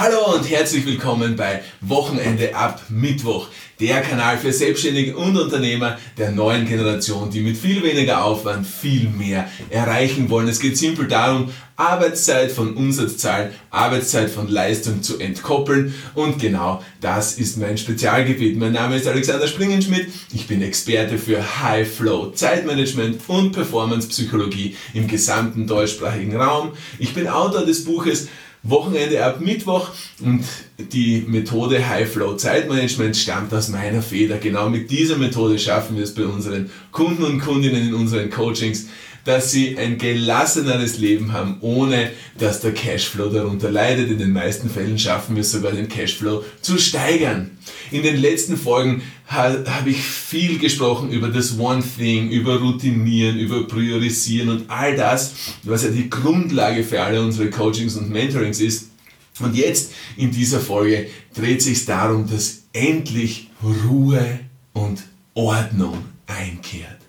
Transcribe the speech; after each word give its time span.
Hallo 0.00 0.32
und 0.32 0.48
herzlich 0.48 0.86
willkommen 0.86 1.34
bei 1.34 1.60
Wochenende 1.80 2.54
ab 2.54 2.80
Mittwoch, 2.88 3.48
der 3.80 4.00
Kanal 4.00 4.38
für 4.38 4.52
Selbstständige 4.52 5.16
und 5.16 5.36
Unternehmer 5.36 5.98
der 6.16 6.30
neuen 6.30 6.68
Generation, 6.68 7.30
die 7.30 7.40
mit 7.40 7.56
viel 7.56 7.82
weniger 7.82 8.22
Aufwand 8.22 8.64
viel 8.64 9.08
mehr 9.08 9.50
erreichen 9.70 10.30
wollen. 10.30 10.46
Es 10.46 10.60
geht 10.60 10.78
simpel 10.78 11.08
darum, 11.08 11.50
Arbeitszeit 11.74 12.52
von 12.52 12.76
Umsatzzahlen, 12.76 13.50
Arbeitszeit 13.70 14.30
von 14.30 14.46
Leistung 14.46 15.02
zu 15.02 15.18
entkoppeln 15.18 15.92
und 16.14 16.38
genau 16.38 16.80
das 17.00 17.36
ist 17.36 17.58
mein 17.58 17.76
Spezialgebiet. 17.76 18.56
Mein 18.56 18.72
Name 18.72 18.94
ist 18.94 19.08
Alexander 19.08 19.48
Springenschmidt, 19.48 20.12
ich 20.32 20.46
bin 20.46 20.62
Experte 20.62 21.18
für 21.18 21.60
High 21.60 21.90
Flow 21.90 22.30
Zeitmanagement 22.30 23.18
und 23.26 23.50
Performance 23.50 24.06
Psychologie 24.06 24.76
im 24.94 25.08
gesamten 25.08 25.66
deutschsprachigen 25.66 26.36
Raum. 26.36 26.74
Ich 27.00 27.14
bin 27.14 27.26
Autor 27.26 27.66
des 27.66 27.84
Buches 27.84 28.28
Wochenende 28.62 29.24
ab 29.24 29.40
Mittwoch 29.40 29.90
und 30.20 30.44
die 30.78 31.24
Methode 31.26 31.88
High 31.88 32.10
Flow 32.10 32.34
Zeitmanagement 32.34 33.16
stammt 33.16 33.54
aus 33.54 33.68
meiner 33.68 34.02
Feder. 34.02 34.38
Genau 34.38 34.68
mit 34.68 34.90
dieser 34.90 35.16
Methode 35.16 35.58
schaffen 35.58 35.96
wir 35.96 36.04
es 36.04 36.14
bei 36.14 36.24
unseren 36.24 36.70
Kunden 36.90 37.24
und 37.24 37.40
Kundinnen 37.40 37.88
in 37.88 37.94
unseren 37.94 38.30
Coachings, 38.30 38.88
dass 39.28 39.50
sie 39.50 39.76
ein 39.76 39.98
gelasseneres 39.98 40.96
Leben 40.96 41.34
haben, 41.34 41.58
ohne 41.60 42.12
dass 42.38 42.60
der 42.60 42.72
Cashflow 42.72 43.28
darunter 43.28 43.70
leidet. 43.70 44.10
In 44.10 44.16
den 44.16 44.32
meisten 44.32 44.70
Fällen 44.70 44.98
schaffen 44.98 45.36
wir 45.36 45.44
sogar, 45.44 45.72
den 45.72 45.86
Cashflow 45.86 46.44
zu 46.62 46.78
steigern. 46.78 47.50
In 47.90 48.02
den 48.02 48.16
letzten 48.16 48.56
Folgen 48.56 49.02
habe 49.26 49.90
ich 49.90 49.98
viel 50.00 50.58
gesprochen 50.58 51.10
über 51.10 51.28
das 51.28 51.58
One 51.58 51.84
Thing, 51.98 52.30
über 52.30 52.58
Routinieren, 52.58 53.38
über 53.38 53.66
Priorisieren 53.66 54.48
und 54.48 54.70
all 54.70 54.96
das, 54.96 55.34
was 55.62 55.84
ja 55.84 55.90
die 55.90 56.08
Grundlage 56.08 56.82
für 56.82 57.02
alle 57.02 57.20
unsere 57.20 57.50
Coachings 57.50 57.96
und 57.96 58.08
Mentorings 58.08 58.60
ist. 58.60 58.92
Und 59.40 59.54
jetzt 59.54 59.92
in 60.16 60.30
dieser 60.30 60.58
Folge 60.58 61.08
dreht 61.34 61.60
sich 61.60 61.84
darum, 61.84 62.26
dass 62.30 62.62
endlich 62.72 63.50
Ruhe 63.62 64.40
und 64.72 65.02
Ordnung 65.34 66.02
einkehrt. 66.26 67.07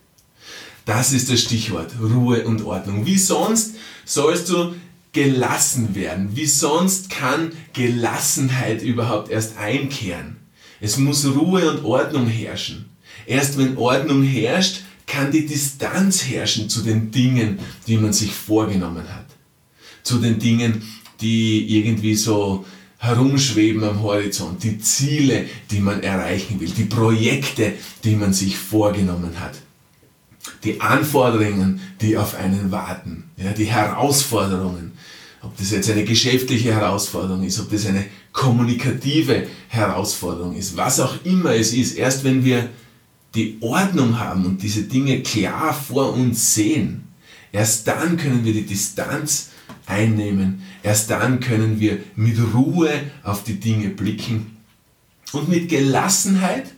Das 0.90 1.14
ist 1.14 1.30
das 1.30 1.42
Stichwort, 1.42 1.92
Ruhe 2.02 2.46
und 2.46 2.64
Ordnung. 2.64 3.06
Wie 3.06 3.20
sonst 3.20 3.76
sollst 4.06 4.50
du 4.50 4.74
gelassen 5.14 5.94
werden? 5.94 6.32
Wie 6.34 6.48
sonst 6.48 7.12
kann 7.12 7.52
Gelassenheit 7.74 8.82
überhaupt 8.82 9.30
erst 9.30 9.60
einkehren? 9.60 10.38
Es 10.82 10.98
muss 10.98 11.28
Ruhe 11.28 11.70
und 11.70 11.86
Ordnung 11.86 12.26
herrschen. 12.26 12.86
Erst 13.28 13.60
wenn 13.60 13.78
Ordnung 13.78 14.24
herrscht, 14.24 14.82
kann 15.06 15.32
die 15.32 15.46
Distanz 15.46 16.24
herrschen 16.24 16.70
zu 16.70 16.82
den 16.82 17.12
Dingen, 17.12 17.60
die 17.86 17.98
man 17.98 18.12
sich 18.12 18.32
vorgenommen 18.32 19.14
hat. 19.14 19.28
Zu 20.02 20.18
den 20.18 20.40
Dingen, 20.40 20.82
die 21.22 21.78
irgendwie 21.78 22.16
so 22.16 22.66
herumschweben 22.98 23.84
am 23.84 24.02
Horizont, 24.02 24.64
die 24.64 24.80
Ziele, 24.80 25.46
die 25.70 25.82
man 25.82 26.02
erreichen 26.02 26.60
will, 26.60 26.72
die 26.76 26.86
Projekte, 26.86 27.74
die 28.04 28.16
man 28.16 28.34
sich 28.34 28.58
vorgenommen 28.58 29.40
hat, 29.40 29.54
die 30.64 30.82
Anforderungen, 30.82 31.82
die 32.02 32.18
auf 32.18 32.36
einen 32.36 32.72
warten, 32.72 33.30
ja, 33.38 33.52
die 33.52 33.66
Herausforderungen, 33.66 34.94
ob 35.42 35.56
das 35.58 35.72
jetzt 35.72 35.90
eine 35.90 36.04
geschäftliche 36.04 36.74
Herausforderung 36.74 37.44
ist, 37.44 37.60
ob 37.60 37.72
das 37.72 37.86
eine 37.86 38.06
kommunikative 38.34 39.48
Herausforderung 39.70 40.56
ist, 40.56 40.76
was 40.76 41.00
auch 41.00 41.24
immer 41.24 41.56
es 41.56 41.74
ist, 41.74 41.98
erst 41.98 42.24
wenn 42.24 42.44
wir 42.44 42.70
die 43.36 43.58
Ordnung 43.62 44.20
haben 44.20 44.46
und 44.46 44.62
diese 44.62 44.84
Dinge 44.84 45.22
klar 45.22 45.74
vor 45.74 46.14
uns 46.14 46.54
sehen, 46.56 47.08
erst 47.52 47.88
dann 47.88 48.18
können 48.18 48.44
wir 48.44 48.54
die 48.54 48.66
Distanz 48.66 49.50
einnehmen, 49.86 50.62
erst 50.84 51.10
dann 51.10 51.40
können 51.40 51.80
wir 51.80 52.00
mit 52.16 52.38
Ruhe 52.54 52.92
auf 53.24 53.44
die 53.44 53.60
Dinge 53.60 53.90
blicken 53.90 54.58
und 55.32 55.48
mit 55.48 55.70
Gelassenheit 55.70 56.74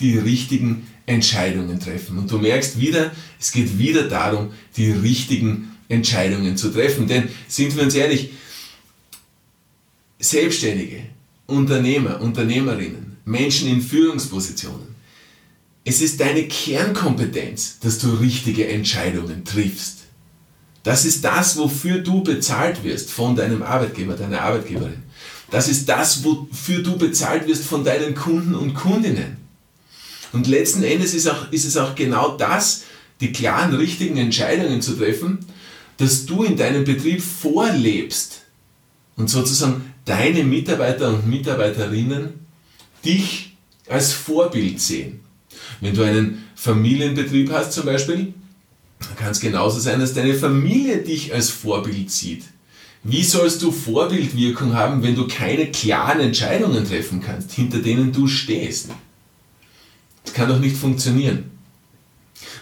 die 0.00 0.18
richtigen 0.18 0.86
Entscheidungen 1.08 1.80
treffen. 1.80 2.18
Und 2.18 2.30
du 2.30 2.38
merkst 2.38 2.78
wieder, 2.78 3.10
es 3.40 3.50
geht 3.50 3.78
wieder 3.78 4.04
darum, 4.08 4.52
die 4.76 4.90
richtigen 4.90 5.76
Entscheidungen 5.88 6.56
zu 6.56 6.70
treffen. 6.70 7.08
Denn 7.08 7.28
sind 7.48 7.74
wir 7.74 7.82
uns 7.84 7.94
ehrlich, 7.94 8.30
Selbstständige, 10.20 11.04
Unternehmer, 11.46 12.20
Unternehmerinnen, 12.20 13.16
Menschen 13.24 13.68
in 13.68 13.80
Führungspositionen, 13.80 14.88
es 15.84 16.02
ist 16.02 16.20
deine 16.20 16.46
Kernkompetenz, 16.46 17.78
dass 17.80 17.98
du 17.98 18.12
richtige 18.14 18.68
Entscheidungen 18.68 19.44
triffst. 19.44 20.00
Das 20.82 21.06
ist 21.06 21.24
das, 21.24 21.56
wofür 21.56 22.00
du 22.00 22.22
bezahlt 22.22 22.84
wirst 22.84 23.10
von 23.10 23.34
deinem 23.34 23.62
Arbeitgeber, 23.62 24.14
deiner 24.14 24.42
Arbeitgeberin. 24.42 25.02
Das 25.50 25.68
ist 25.68 25.88
das, 25.88 26.22
wofür 26.24 26.82
du 26.82 26.98
bezahlt 26.98 27.46
wirst 27.46 27.64
von 27.64 27.84
deinen 27.84 28.14
Kunden 28.14 28.54
und 28.54 28.74
Kundinnen. 28.74 29.37
Und 30.32 30.46
letzten 30.46 30.82
Endes 30.82 31.14
ist, 31.14 31.28
auch, 31.28 31.50
ist 31.52 31.64
es 31.64 31.76
auch 31.76 31.94
genau 31.94 32.36
das, 32.36 32.84
die 33.20 33.32
klaren, 33.32 33.74
richtigen 33.74 34.16
Entscheidungen 34.16 34.82
zu 34.82 34.96
treffen, 34.96 35.38
dass 35.96 36.26
du 36.26 36.44
in 36.44 36.56
deinem 36.56 36.84
Betrieb 36.84 37.20
vorlebst 37.22 38.42
und 39.16 39.28
sozusagen 39.28 39.92
deine 40.04 40.44
Mitarbeiter 40.44 41.08
und 41.08 41.28
Mitarbeiterinnen 41.28 42.46
dich 43.04 43.56
als 43.88 44.12
Vorbild 44.12 44.80
sehen. 44.80 45.20
Wenn 45.80 45.94
du 45.94 46.02
einen 46.02 46.44
Familienbetrieb 46.54 47.50
hast 47.52 47.72
zum 47.72 47.86
Beispiel, 47.86 48.32
dann 49.00 49.16
kann 49.16 49.30
es 49.30 49.40
genauso 49.40 49.80
sein, 49.80 50.00
dass 50.00 50.14
deine 50.14 50.34
Familie 50.34 50.98
dich 50.98 51.32
als 51.32 51.50
Vorbild 51.50 52.10
sieht. 52.10 52.44
Wie 53.04 53.22
sollst 53.22 53.62
du 53.62 53.70
Vorbildwirkung 53.70 54.74
haben, 54.74 55.02
wenn 55.02 55.14
du 55.14 55.28
keine 55.28 55.70
klaren 55.70 56.20
Entscheidungen 56.20 56.84
treffen 56.84 57.22
kannst, 57.22 57.52
hinter 57.52 57.78
denen 57.78 58.12
du 58.12 58.26
stehst? 58.26 58.90
Das 60.28 60.34
kann 60.34 60.50
doch 60.50 60.58
nicht 60.58 60.76
funktionieren. 60.76 61.44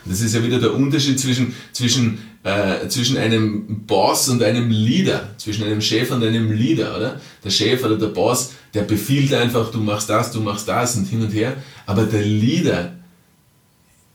Das 0.05 0.21
ist 0.21 0.37
ja 0.37 0.45
wieder 0.45 0.61
der 0.61 0.73
Unterschied 0.73 1.19
zwischen, 1.19 1.53
zwischen, 1.73 2.19
äh, 2.45 2.87
zwischen 2.87 3.19
einem 3.19 3.85
Boss 3.87 4.29
und 4.29 4.41
einem 4.41 4.71
Leader, 4.71 5.35
zwischen 5.37 5.65
einem 5.65 5.81
Chef 5.81 6.13
und 6.13 6.23
einem 6.23 6.53
Leader, 6.53 6.97
oder? 6.97 7.21
Der 7.43 7.51
Chef 7.51 7.83
oder 7.83 7.99
der 7.99 8.07
Boss, 8.07 8.53
der 8.73 8.83
befiehlt 8.83 9.35
einfach, 9.35 9.73
du 9.73 9.81
machst 9.81 10.09
das, 10.09 10.31
du 10.31 10.41
machst 10.41 10.69
das 10.69 10.95
und 10.95 11.09
hin 11.09 11.23
und 11.23 11.31
her. 11.31 11.57
Aber 11.87 12.05
der 12.05 12.23
Leader, 12.23 12.93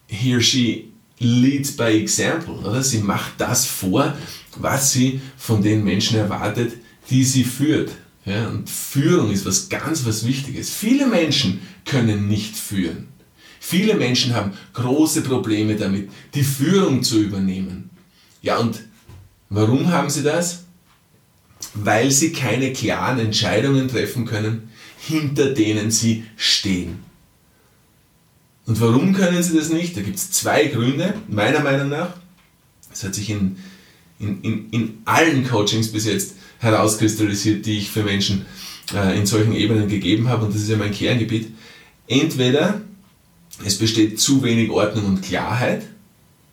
he 0.08 0.34
or 0.34 0.40
she 0.40 0.86
leads 1.20 1.76
by 1.76 1.92
example, 2.02 2.54
oder? 2.54 2.82
Sie 2.82 3.00
macht 3.00 3.34
das 3.38 3.66
vor, 3.66 4.16
was 4.56 4.94
sie 4.94 5.20
von 5.36 5.62
den 5.62 5.84
Menschen 5.84 6.18
erwartet, 6.18 6.72
die 7.10 7.26
sie 7.26 7.44
führt. 7.44 7.92
Ja, 8.24 8.48
und 8.48 8.70
Führung 8.70 9.30
ist 9.30 9.46
was 9.46 9.68
ganz 9.68 10.06
was 10.06 10.26
Wichtiges. 10.26 10.70
Viele 10.70 11.06
Menschen 11.06 11.60
können 11.84 12.30
nicht 12.30 12.56
führen. 12.56 13.12
Viele 13.64 13.94
Menschen 13.94 14.34
haben 14.34 14.54
große 14.74 15.22
Probleme 15.22 15.76
damit, 15.76 16.10
die 16.34 16.42
Führung 16.42 17.04
zu 17.04 17.22
übernehmen. 17.22 17.92
Ja, 18.42 18.58
und 18.58 18.82
warum 19.50 19.92
haben 19.92 20.10
sie 20.10 20.24
das? 20.24 20.64
Weil 21.76 22.10
sie 22.10 22.34
keine 22.34 22.74
klaren 22.74 23.20
Entscheidungen 23.20 23.88
treffen 23.88 24.26
können, 24.26 24.70
hinter 24.98 25.54
denen 25.54 25.92
sie 25.92 26.24
stehen. 26.38 27.04
Und 28.66 28.82
warum 28.82 29.14
können 29.14 29.44
sie 29.44 29.56
das 29.56 29.70
nicht? 29.70 29.96
Da 29.96 30.02
gibt 30.02 30.18
es 30.18 30.32
zwei 30.32 30.66
Gründe, 30.66 31.14
meiner 31.28 31.60
Meinung 31.60 31.90
nach. 31.90 32.16
Das 32.90 33.04
hat 33.04 33.14
sich 33.14 33.30
in, 33.30 33.58
in, 34.18 34.42
in, 34.42 34.70
in 34.72 34.98
allen 35.06 35.48
Coachings 35.48 35.92
bis 35.92 36.06
jetzt 36.06 36.34
herauskristallisiert, 36.58 37.64
die 37.68 37.78
ich 37.78 37.92
für 37.92 38.02
Menschen 38.02 38.44
äh, 38.92 39.16
in 39.20 39.28
solchen 39.28 39.54
Ebenen 39.54 39.88
gegeben 39.88 40.30
habe. 40.30 40.46
Und 40.46 40.56
das 40.56 40.64
ist 40.64 40.70
ja 40.70 40.78
mein 40.78 40.92
Kerngebiet. 40.92 41.54
Entweder 42.08 42.82
es 43.66 43.78
besteht 43.78 44.20
zu 44.20 44.44
wenig 44.44 44.70
Ordnung 44.70 45.06
und 45.06 45.22
Klarheit, 45.22 45.84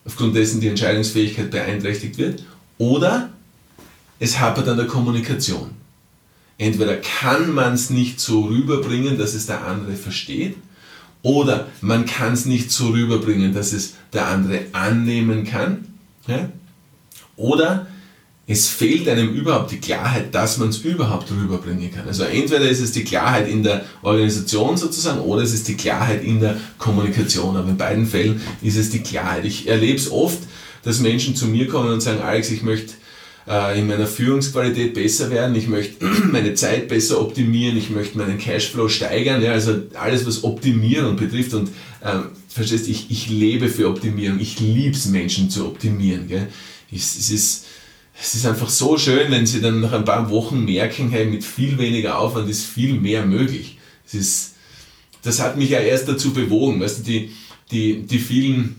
aufgrund 0.04 0.36
dessen 0.36 0.60
die 0.60 0.68
Entscheidungsfähigkeit 0.68 1.50
beeinträchtigt 1.50 2.18
wird, 2.18 2.44
oder 2.78 3.30
es 4.18 4.40
hapert 4.40 4.68
an 4.68 4.76
der 4.76 4.86
Kommunikation. 4.86 5.70
Entweder 6.56 6.96
kann 6.96 7.54
man 7.54 7.74
es 7.74 7.90
nicht 7.90 8.20
so 8.20 8.42
rüberbringen, 8.42 9.16
dass 9.18 9.34
es 9.34 9.46
der 9.46 9.64
andere 9.64 9.94
versteht, 9.94 10.56
oder 11.22 11.68
man 11.80 12.06
kann 12.06 12.32
es 12.32 12.46
nicht 12.46 12.70
so 12.70 12.88
rüberbringen, 12.88 13.52
dass 13.52 13.72
es 13.72 13.94
der 14.12 14.26
andere 14.26 14.66
annehmen 14.72 15.44
kann, 15.44 15.86
ja? 16.26 16.48
oder 17.36 17.86
es 18.50 18.66
fehlt 18.68 19.06
einem 19.08 19.34
überhaupt 19.34 19.72
die 19.72 19.78
Klarheit, 19.78 20.34
dass 20.34 20.56
man 20.56 20.70
es 20.70 20.78
überhaupt 20.78 21.30
rüberbringen 21.30 21.92
kann. 21.94 22.08
Also 22.08 22.24
entweder 22.24 22.66
ist 22.66 22.80
es 22.80 22.92
die 22.92 23.04
Klarheit 23.04 23.46
in 23.46 23.62
der 23.62 23.84
Organisation 24.00 24.78
sozusagen 24.78 25.20
oder 25.20 25.42
es 25.42 25.52
ist 25.52 25.68
die 25.68 25.76
Klarheit 25.76 26.24
in 26.24 26.40
der 26.40 26.56
Kommunikation. 26.78 27.58
Aber 27.58 27.68
in 27.68 27.76
beiden 27.76 28.06
Fällen 28.06 28.40
ist 28.62 28.78
es 28.78 28.88
die 28.88 29.00
Klarheit. 29.00 29.44
Ich 29.44 29.68
erlebe 29.68 29.98
es 29.98 30.10
oft, 30.10 30.38
dass 30.82 31.00
Menschen 31.00 31.36
zu 31.36 31.44
mir 31.44 31.68
kommen 31.68 31.92
und 31.92 32.00
sagen, 32.00 32.22
Alex, 32.22 32.50
ich 32.50 32.62
möchte 32.62 32.94
äh, 33.46 33.78
in 33.78 33.86
meiner 33.86 34.06
Führungsqualität 34.06 34.94
besser 34.94 35.30
werden, 35.30 35.54
ich 35.54 35.68
möchte 35.68 36.06
meine 36.32 36.54
Zeit 36.54 36.88
besser 36.88 37.20
optimieren, 37.20 37.76
ich 37.76 37.90
möchte 37.90 38.16
meinen 38.16 38.38
Cashflow 38.38 38.88
steigern, 38.88 39.42
ja, 39.42 39.52
also 39.52 39.74
alles, 40.00 40.26
was 40.26 40.42
Optimierung 40.42 41.16
betrifft 41.16 41.52
und 41.52 41.68
ähm, 42.02 42.28
verstehst, 42.48 42.88
ich, 42.88 43.10
ich 43.10 43.28
lebe 43.28 43.68
für 43.68 43.90
Optimierung, 43.90 44.40
ich 44.40 44.58
liebe 44.58 44.96
es, 44.96 45.04
Menschen 45.04 45.50
zu 45.50 45.66
optimieren. 45.66 46.28
Gell? 46.28 46.46
Ich, 46.90 47.02
es 47.02 47.30
ist 47.30 47.64
es 48.20 48.34
ist 48.34 48.46
einfach 48.46 48.68
so 48.68 48.98
schön, 48.98 49.30
wenn 49.30 49.46
sie 49.46 49.60
dann 49.60 49.80
nach 49.80 49.92
ein 49.92 50.04
paar 50.04 50.28
Wochen 50.30 50.64
merken, 50.64 51.10
hey, 51.10 51.26
mit 51.26 51.44
viel 51.44 51.78
weniger 51.78 52.18
Aufwand 52.18 52.50
ist 52.50 52.64
viel 52.64 52.94
mehr 52.94 53.24
möglich. 53.24 53.78
Das, 54.04 54.14
ist, 54.14 54.54
das 55.22 55.40
hat 55.40 55.56
mich 55.56 55.70
ja 55.70 55.78
erst 55.78 56.08
dazu 56.08 56.32
bewogen, 56.32 56.80
weißt 56.80 57.00
du, 57.00 57.02
die, 57.04 57.30
die, 57.70 58.02
die, 58.02 58.18
vielen, 58.18 58.76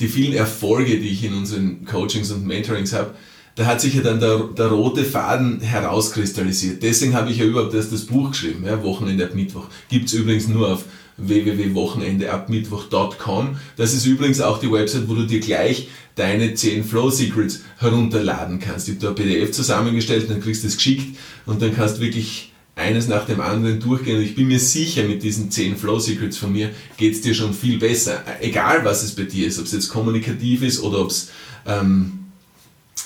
die 0.00 0.08
vielen 0.08 0.34
Erfolge, 0.34 0.98
die 0.98 1.08
ich 1.08 1.24
in 1.24 1.32
unseren 1.34 1.84
Coachings 1.86 2.30
und 2.30 2.46
Mentorings 2.46 2.92
habe, 2.92 3.14
da 3.54 3.64
hat 3.64 3.80
sich 3.80 3.94
ja 3.94 4.02
dann 4.02 4.20
der, 4.20 4.38
der 4.56 4.66
rote 4.66 5.02
Faden 5.02 5.60
herauskristallisiert. 5.62 6.82
Deswegen 6.82 7.14
habe 7.14 7.30
ich 7.30 7.38
ja 7.38 7.46
überhaupt 7.46 7.72
erst 7.72 7.90
das 7.90 8.04
Buch 8.04 8.32
geschrieben, 8.32 8.66
ja, 8.66 8.82
Wochenende 8.82 9.24
ab 9.24 9.34
Mittwoch. 9.34 9.68
Gibt 9.88 10.08
es 10.08 10.12
übrigens 10.12 10.46
nur 10.46 10.72
auf 10.72 10.84
www.wochenendeabmittwoch.com. 11.16 13.56
Das 13.76 13.94
ist 13.94 14.06
übrigens 14.06 14.40
auch 14.40 14.60
die 14.60 14.70
Website, 14.70 15.08
wo 15.08 15.14
du 15.14 15.26
dir 15.26 15.40
gleich 15.40 15.88
deine 16.14 16.54
10 16.54 16.84
Flow 16.84 17.10
Secrets 17.10 17.62
herunterladen 17.78 18.58
kannst. 18.58 18.88
Ich 18.88 18.94
habe 18.96 19.04
da 19.04 19.10
ein 19.10 19.16
PDF 19.16 19.52
zusammengestellt, 19.52 20.30
dann 20.30 20.40
kriegst 20.40 20.64
du 20.64 20.68
es 20.68 20.76
geschickt 20.76 21.16
und 21.46 21.62
dann 21.62 21.74
kannst 21.74 21.96
du 21.98 22.02
wirklich 22.02 22.52
eines 22.74 23.08
nach 23.08 23.24
dem 23.24 23.40
anderen 23.40 23.80
durchgehen. 23.80 24.18
Und 24.18 24.24
ich 24.24 24.34
bin 24.34 24.48
mir 24.48 24.60
sicher, 24.60 25.04
mit 25.04 25.22
diesen 25.22 25.50
10 25.50 25.76
Flow 25.76 25.98
Secrets 25.98 26.36
von 26.36 26.52
mir 26.52 26.72
geht 26.96 27.14
es 27.14 27.22
dir 27.22 27.34
schon 27.34 27.54
viel 27.54 27.78
besser. 27.78 28.22
Egal 28.40 28.84
was 28.84 29.02
es 29.02 29.16
bei 29.16 29.22
dir 29.22 29.46
ist, 29.46 29.58
ob 29.58 29.64
es 29.64 29.72
jetzt 29.72 29.88
kommunikativ 29.88 30.62
ist 30.62 30.82
oder 30.82 31.00
ob 31.00 31.08
es 31.10 31.30
ähm, 31.66 32.26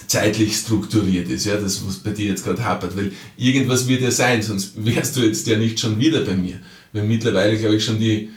zeitlich 0.09 0.57
strukturiert 0.57 1.29
ist, 1.29 1.47
ja, 1.47 1.55
das, 1.57 1.87
was 1.87 1.99
bei 1.99 2.11
dir 2.11 2.27
jetzt 2.27 2.45
gerade 2.45 2.65
hapert, 2.65 2.97
weil 2.97 3.13
irgendwas 3.37 3.87
wird 3.87 4.03
ja 4.03 4.11
sein, 4.11 4.43
sonst 4.43 4.85
wärst 4.85 5.17
du 5.17 5.21
jetzt 5.21 5.47
ja 5.47 5.57
nicht 5.57 5.79
schon 5.79 6.01
wieder 6.01 6.23
bei 6.23 6.35
mir. 6.35 6.59
Weil 6.93 7.05
mittlerweile, 7.05 7.57
glaube 7.57 7.77
ich, 7.77 7.85
schon 7.85 7.99
die, 7.99 8.31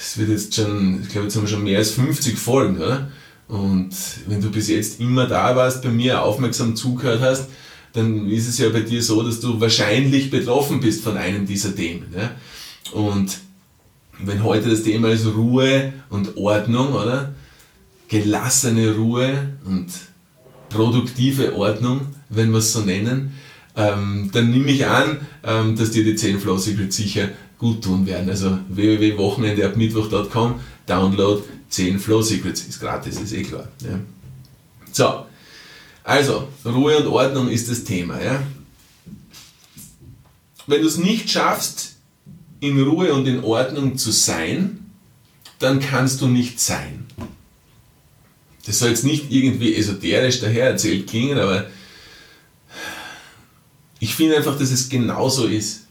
es 0.00 0.18
wird 0.18 0.30
jetzt 0.30 0.54
schon, 0.54 1.02
ich 1.02 1.08
glaube, 1.08 1.26
jetzt 1.26 1.36
haben 1.36 1.42
wir 1.42 1.48
schon 1.48 1.64
mehr 1.64 1.78
als 1.78 1.90
50 1.90 2.38
Folgen, 2.38 2.78
oder? 2.78 3.10
Und 3.48 3.94
wenn 4.26 4.40
du 4.40 4.50
bis 4.50 4.68
jetzt 4.68 5.00
immer 5.00 5.26
da 5.26 5.54
warst, 5.54 5.82
bei 5.82 5.90
mir 5.90 6.22
aufmerksam 6.22 6.76
zugehört 6.76 7.20
hast, 7.20 7.48
dann 7.92 8.28
ist 8.28 8.48
es 8.48 8.58
ja 8.58 8.68
bei 8.70 8.80
dir 8.80 9.02
so, 9.02 9.22
dass 9.22 9.40
du 9.40 9.60
wahrscheinlich 9.60 10.30
betroffen 10.30 10.80
bist 10.80 11.04
von 11.04 11.16
einem 11.16 11.46
dieser 11.46 11.74
Themen. 11.74 12.12
Ja? 12.14 12.32
Und 12.92 13.38
wenn 14.18 14.42
heute 14.42 14.70
das 14.70 14.82
Thema 14.82 15.08
ist 15.08 15.26
Ruhe 15.26 15.92
und 16.10 16.36
Ordnung, 16.36 16.92
oder? 16.92 17.34
Gelassene 18.08 18.94
Ruhe 18.94 19.54
und 19.64 19.86
produktive 20.70 21.54
Ordnung, 21.54 22.00
wenn 22.28 22.50
wir 22.50 22.58
es 22.58 22.72
so 22.72 22.80
nennen, 22.80 23.32
ähm, 23.76 24.30
dann 24.32 24.50
nehme 24.50 24.70
ich 24.70 24.86
an, 24.86 25.18
ähm, 25.42 25.76
dass 25.76 25.90
dir 25.90 26.04
die 26.04 26.14
10 26.14 26.40
Flow 26.40 26.58
Secrets 26.58 26.96
sicher 26.96 27.30
gut 27.58 27.82
tun 27.82 28.06
werden. 28.06 28.28
Also 28.28 28.58
www.wochenendeabmittwoch.com, 28.68 30.60
Download 30.86 31.42
10 31.68 31.98
Flow 31.98 32.22
Secrets, 32.22 32.62
ist 32.62 32.80
gratis, 32.80 33.20
ist 33.20 33.32
eh 33.32 33.42
klar. 33.42 33.68
Ja. 33.82 34.00
So, 34.92 35.26
also 36.04 36.48
Ruhe 36.64 36.98
und 36.98 37.06
Ordnung 37.06 37.48
ist 37.48 37.70
das 37.70 37.84
Thema. 37.84 38.22
Ja. 38.22 38.42
Wenn 40.66 40.82
du 40.82 40.88
es 40.88 40.96
nicht 40.96 41.30
schaffst, 41.30 41.94
in 42.60 42.80
Ruhe 42.80 43.12
und 43.12 43.26
in 43.26 43.44
Ordnung 43.44 43.98
zu 43.98 44.10
sein, 44.10 44.90
dann 45.58 45.80
kannst 45.80 46.20
du 46.20 46.26
nicht 46.26 46.60
sein. 46.60 47.06
Das 48.66 48.78
soll 48.78 48.90
jetzt 48.90 49.04
nicht 49.04 49.30
irgendwie 49.30 49.74
esoterisch 49.74 50.40
daher 50.40 50.70
erzählt 50.70 51.06
klingen, 51.06 51.38
aber 51.38 51.66
ich 54.00 54.14
finde 54.14 54.36
einfach, 54.36 54.58
dass 54.58 54.70
es 54.70 54.88
genauso 54.88 55.46
ist. 55.46 55.83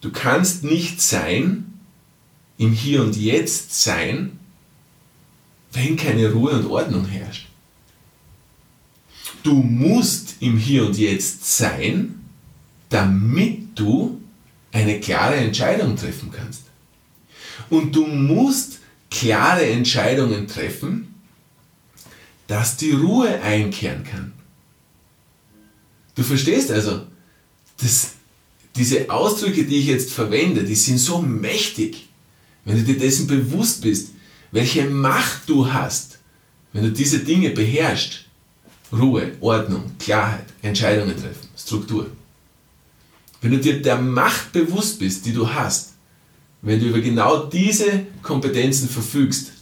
Du 0.00 0.10
kannst 0.10 0.64
nicht 0.64 1.00
sein, 1.00 1.80
im 2.58 2.72
Hier 2.72 3.02
und 3.02 3.16
Jetzt 3.16 3.82
sein, 3.82 4.38
wenn 5.72 5.96
keine 5.96 6.32
Ruhe 6.32 6.52
und 6.52 6.66
Ordnung 6.66 7.06
herrscht. 7.06 7.48
Du 9.42 9.54
musst 9.54 10.36
im 10.40 10.58
Hier 10.58 10.84
und 10.86 10.98
Jetzt 10.98 11.56
sein, 11.56 12.20
damit 12.88 13.78
du 13.78 14.20
eine 14.72 15.00
klare 15.00 15.36
Entscheidung 15.36 15.96
treffen 15.96 16.30
kannst. 16.30 16.64
Und 17.70 17.94
du 17.94 18.06
musst 18.06 18.80
klare 19.10 19.64
Entscheidungen 19.64 20.46
treffen, 20.46 21.14
dass 22.46 22.76
die 22.76 22.92
Ruhe 22.92 23.40
einkehren 23.42 24.04
kann. 24.04 24.32
Du 26.14 26.22
verstehst 26.22 26.70
also, 26.70 27.06
das, 27.78 28.09
diese 28.80 29.10
Ausdrücke, 29.10 29.64
die 29.64 29.76
ich 29.76 29.86
jetzt 29.88 30.10
verwende, 30.10 30.64
die 30.64 30.74
sind 30.74 30.96
so 30.96 31.20
mächtig, 31.20 32.08
wenn 32.64 32.78
du 32.78 32.82
dir 32.82 32.98
dessen 32.98 33.26
bewusst 33.26 33.82
bist, 33.82 34.12
welche 34.52 34.88
Macht 34.88 35.42
du 35.48 35.70
hast, 35.70 36.18
wenn 36.72 36.84
du 36.84 36.90
diese 36.90 37.18
Dinge 37.18 37.50
beherrschst. 37.50 38.24
Ruhe, 38.90 39.32
Ordnung, 39.40 39.92
Klarheit, 39.98 40.46
Entscheidungen 40.62 41.14
treffen, 41.14 41.48
Struktur. 41.56 42.10
Wenn 43.42 43.50
du 43.52 43.58
dir 43.58 43.82
der 43.82 44.00
Macht 44.00 44.50
bewusst 44.52 44.98
bist, 44.98 45.26
die 45.26 45.34
du 45.34 45.46
hast, 45.48 45.92
wenn 46.62 46.80
du 46.80 46.86
über 46.86 47.00
genau 47.00 47.44
diese 47.44 48.06
Kompetenzen 48.22 48.88
verfügst, 48.88 49.52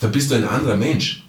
dann 0.00 0.10
bist 0.10 0.30
du 0.30 0.34
ein 0.34 0.44
anderer 0.44 0.76
Mensch. 0.76 1.24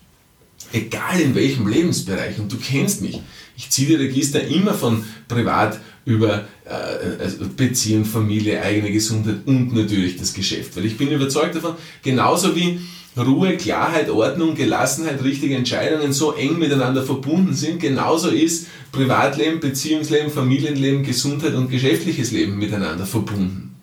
Egal 0.74 1.20
in 1.22 1.36
welchem 1.36 1.68
Lebensbereich. 1.68 2.40
Und 2.40 2.52
du 2.52 2.58
kennst 2.58 3.02
mich. 3.02 3.22
Ich 3.56 3.70
ziehe 3.70 3.88
die 3.88 3.96
Register 3.96 4.46
immer 4.46 4.74
von 4.74 5.04
privat 5.28 5.80
über 6.06 6.46
äh, 6.66 7.22
also 7.22 7.46
Beziehung, 7.56 8.06
Familie, 8.06 8.62
eigene 8.62 8.92
Gesundheit 8.92 9.38
und 9.46 9.74
natürlich 9.74 10.18
das 10.18 10.34
Geschäft. 10.34 10.78
Weil 10.78 10.86
ich 10.86 10.98
bin 10.98 11.10
überzeugt 11.10 11.56
davon, 11.56 11.76
genauso 12.04 12.56
wie 12.56 12.80
Ruhe, 13.18 13.58
Klarheit, 13.58 14.10
Ordnung, 14.10 14.56
Gelassenheit, 14.56 15.24
richtige 15.24 15.56
Entscheidungen 15.56 16.14
so 16.14 16.34
eng 16.34 16.60
miteinander 16.60 17.04
verbunden 17.04 17.54
sind, 17.54 17.80
genauso 17.80 18.30
ist 18.30 18.68
Privatleben, 18.92 19.60
Beziehungsleben, 19.60 20.32
Familienleben, 20.32 21.04
Gesundheit 21.04 21.56
und 21.56 21.72
geschäftliches 21.72 22.32
Leben 22.32 22.58
miteinander 22.58 23.06
verbunden. 23.06 23.76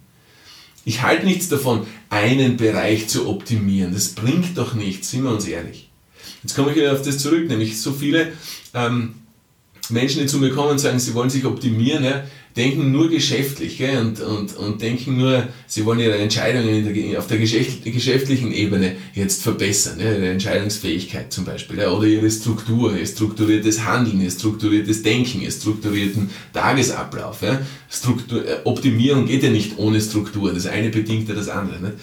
Ich 0.84 1.02
halte 1.02 1.26
nichts 1.26 1.48
davon, 1.48 1.86
einen 2.10 2.56
Bereich 2.56 3.08
zu 3.08 3.28
optimieren. 3.28 3.92
Das 3.92 4.10
bringt 4.10 4.56
doch 4.56 4.74
nichts, 4.74 5.10
sind 5.10 5.24
wir 5.24 5.30
uns 5.30 5.46
ehrlich. 5.46 5.90
Jetzt 6.42 6.54
komme 6.54 6.70
ich 6.70 6.76
wieder 6.76 6.92
auf 6.92 7.02
das 7.02 7.18
zurück, 7.18 7.48
nämlich 7.48 7.80
so 7.80 7.92
viele 7.92 8.32
ähm, 8.74 9.14
Menschen, 9.90 10.22
die 10.22 10.26
zu 10.26 10.38
mir 10.38 10.50
kommen 10.50 10.70
und 10.70 10.78
sagen, 10.78 10.98
sie 10.98 11.14
wollen 11.14 11.30
sich 11.30 11.44
optimieren, 11.44 12.04
ja, 12.04 12.24
denken 12.56 12.92
nur 12.92 13.08
geschäftlich 13.08 13.78
gell, 13.78 13.98
und, 13.98 14.20
und, 14.20 14.56
und 14.56 14.80
denken 14.80 15.16
nur, 15.16 15.48
sie 15.66 15.84
wollen 15.84 15.98
ihre 15.98 16.16
Entscheidungen 16.16 16.84
der, 16.84 17.18
auf 17.18 17.26
der 17.26 17.38
geschäftlichen 17.38 18.52
Ebene 18.52 18.96
jetzt 19.14 19.42
verbessern, 19.42 19.98
ja, 19.98 20.12
ihre 20.12 20.28
Entscheidungsfähigkeit 20.28 21.32
zum 21.32 21.44
Beispiel, 21.44 21.78
ja, 21.78 21.90
oder 21.90 22.06
ihre 22.06 22.30
Struktur, 22.30 22.96
ihr 22.96 23.06
strukturiertes 23.06 23.84
Handeln, 23.84 24.20
ihr 24.20 24.30
strukturiertes 24.30 25.02
Denken, 25.02 25.42
ihr 25.42 25.50
strukturierten 25.50 26.30
Tagesablauf. 26.52 27.42
Ja. 27.42 27.60
Struktur, 27.90 28.46
äh, 28.46 28.58
Optimierung 28.64 29.26
geht 29.26 29.42
ja 29.42 29.50
nicht 29.50 29.78
ohne 29.78 30.00
Struktur, 30.00 30.52
das 30.52 30.66
eine 30.66 30.90
bedingt 30.90 31.28
ja 31.28 31.34
das 31.34 31.48
andere. 31.48 31.80
Nicht? 31.80 31.94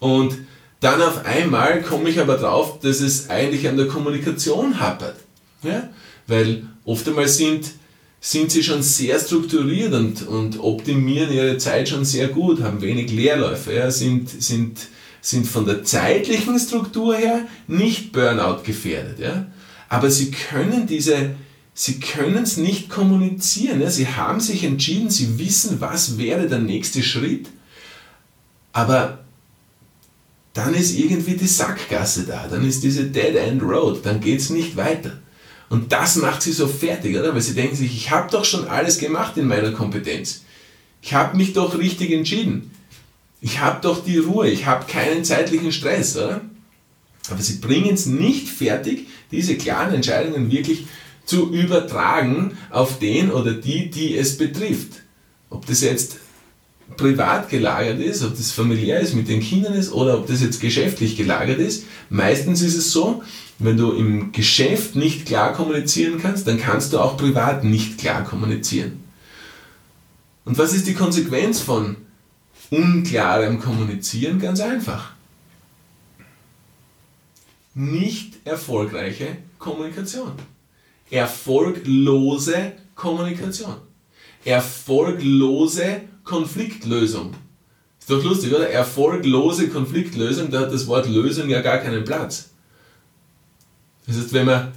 Und 0.00 0.34
dann 0.84 1.00
auf 1.00 1.24
einmal 1.24 1.82
komme 1.82 2.10
ich 2.10 2.20
aber 2.20 2.36
drauf, 2.36 2.78
dass 2.80 3.00
es 3.00 3.30
eigentlich 3.30 3.66
an 3.68 3.78
der 3.78 3.88
Kommunikation 3.88 4.78
hapert. 4.78 5.16
Ja? 5.62 5.88
Weil 6.26 6.64
oft 6.84 7.08
einmal 7.08 7.26
sind, 7.26 7.70
sind 8.20 8.50
sie 8.50 8.62
schon 8.62 8.82
sehr 8.82 9.18
strukturiert 9.18 9.94
und, 9.94 10.28
und 10.28 10.60
optimieren 10.60 11.32
ihre 11.32 11.56
Zeit 11.56 11.88
schon 11.88 12.04
sehr 12.04 12.28
gut, 12.28 12.62
haben 12.62 12.82
wenig 12.82 13.10
Leerläufe, 13.10 13.72
ja, 13.72 13.90
sind, 13.90 14.28
sind, 14.42 14.78
sind 15.22 15.46
von 15.46 15.64
der 15.64 15.84
zeitlichen 15.84 16.58
Struktur 16.58 17.16
her 17.16 17.40
nicht 17.66 18.12
Burnout 18.12 18.62
gefährdet. 18.62 19.18
Ja. 19.18 19.46
Aber 19.88 20.10
sie 20.10 20.30
können 20.30 20.86
diese, 20.86 21.30
sie 21.72 21.98
können 21.98 22.42
es 22.42 22.58
nicht 22.58 22.90
kommunizieren. 22.90 23.80
Ja. 23.80 23.90
Sie 23.90 24.06
haben 24.06 24.40
sich 24.40 24.64
entschieden, 24.64 25.08
sie 25.08 25.38
wissen, 25.38 25.80
was 25.80 26.18
wäre 26.18 26.46
der 26.46 26.58
nächste 26.58 27.02
Schritt, 27.02 27.48
aber 28.72 29.23
dann 30.54 30.72
ist 30.72 30.96
irgendwie 30.96 31.34
die 31.36 31.48
Sackgasse 31.48 32.22
da, 32.22 32.46
dann 32.48 32.64
ist 32.64 32.82
diese 32.82 33.04
Dead 33.04 33.34
End 33.34 33.62
Road, 33.62 34.06
dann 34.06 34.20
geht 34.20 34.40
es 34.40 34.50
nicht 34.50 34.76
weiter. 34.76 35.20
Und 35.68 35.92
das 35.92 36.16
macht 36.16 36.42
sie 36.42 36.52
so 36.52 36.68
fertig, 36.68 37.16
oder? 37.16 37.34
Weil 37.34 37.40
sie 37.40 37.54
denken 37.54 37.74
sich, 37.74 37.94
ich 37.94 38.10
habe 38.10 38.30
doch 38.30 38.44
schon 38.44 38.68
alles 38.68 38.98
gemacht 38.98 39.36
in 39.36 39.48
meiner 39.48 39.72
Kompetenz. 39.72 40.44
Ich 41.02 41.12
habe 41.12 41.36
mich 41.36 41.52
doch 41.52 41.76
richtig 41.76 42.12
entschieden. 42.12 42.70
Ich 43.40 43.60
habe 43.60 43.80
doch 43.82 44.04
die 44.04 44.18
Ruhe, 44.18 44.48
ich 44.48 44.66
habe 44.66 44.86
keinen 44.86 45.24
zeitlichen 45.24 45.72
Stress, 45.72 46.16
oder? 46.16 46.40
Aber 47.28 47.42
sie 47.42 47.56
bringen 47.56 47.94
es 47.94 48.06
nicht 48.06 48.48
fertig, 48.48 49.08
diese 49.32 49.56
klaren 49.56 49.94
Entscheidungen 49.94 50.52
wirklich 50.52 50.86
zu 51.24 51.52
übertragen 51.52 52.56
auf 52.70 52.98
den 53.00 53.32
oder 53.32 53.54
die, 53.54 53.90
die 53.90 54.16
es 54.16 54.38
betrifft. 54.38 55.02
Ob 55.50 55.66
das 55.66 55.80
jetzt 55.80 56.18
privat 56.96 57.48
gelagert 57.48 58.00
ist, 58.00 58.22
ob 58.22 58.36
das 58.36 58.52
familiär 58.52 59.00
ist, 59.00 59.14
mit 59.14 59.28
den 59.28 59.40
Kindern 59.40 59.74
ist 59.74 59.92
oder 59.92 60.18
ob 60.18 60.26
das 60.26 60.42
jetzt 60.42 60.60
geschäftlich 60.60 61.16
gelagert 61.16 61.58
ist. 61.58 61.84
Meistens 62.10 62.62
ist 62.62 62.76
es 62.76 62.92
so, 62.92 63.22
wenn 63.58 63.76
du 63.76 63.92
im 63.92 64.32
Geschäft 64.32 64.96
nicht 64.96 65.26
klar 65.26 65.52
kommunizieren 65.52 66.18
kannst, 66.20 66.46
dann 66.46 66.58
kannst 66.58 66.92
du 66.92 66.98
auch 66.98 67.16
privat 67.16 67.64
nicht 67.64 67.98
klar 67.98 68.24
kommunizieren. 68.24 69.04
Und 70.44 70.58
was 70.58 70.74
ist 70.74 70.86
die 70.86 70.94
Konsequenz 70.94 71.60
von 71.60 71.96
unklarem 72.70 73.60
Kommunizieren? 73.60 74.40
Ganz 74.40 74.60
einfach. 74.60 75.12
Nicht 77.74 78.34
erfolgreiche 78.44 79.36
Kommunikation. 79.58 80.32
Erfolglose 81.10 82.72
Kommunikation. 82.94 83.76
Erfolglose 84.44 86.02
Konfliktlösung. 86.24 87.34
Ist 88.00 88.10
doch 88.10 88.22
lustig, 88.22 88.52
oder? 88.52 88.68
Erfolglose 88.68 89.68
Konfliktlösung, 89.68 90.50
da 90.50 90.60
hat 90.60 90.72
das 90.72 90.86
Wort 90.86 91.08
Lösung 91.08 91.48
ja 91.48 91.62
gar 91.62 91.78
keinen 91.78 92.04
Platz. 92.04 92.50
Das 94.06 94.16
heißt, 94.16 94.32
wenn 94.32 94.46
man, 94.46 94.72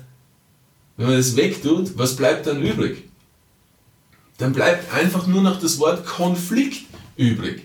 wenn 0.95 1.07
man 1.07 1.17
das 1.17 1.35
wegtut, 1.35 1.97
was 1.97 2.15
bleibt 2.15 2.47
dann 2.47 2.61
übrig? 2.61 3.03
Dann 4.37 4.53
bleibt 4.53 4.93
einfach 4.93 5.27
nur 5.27 5.41
noch 5.41 5.59
das 5.59 5.79
Wort 5.79 6.05
Konflikt 6.05 6.85
übrig. 7.17 7.63